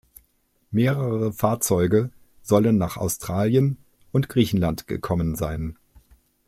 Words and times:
Mehrere 0.71 1.31
Fahrzeuge 1.31 2.09
sollen 2.41 2.79
nach 2.79 2.97
Australien 2.97 3.77
und 4.11 4.29
Griechenland 4.29 4.87
gekommen 4.87 5.35
sein. 5.35 5.77